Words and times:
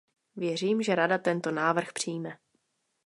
Věřím, 0.35 0.81
že 0.81 0.95
Rada 0.95 1.17
tento 1.17 1.51
návrh 1.51 1.93
přijme. 1.93 2.37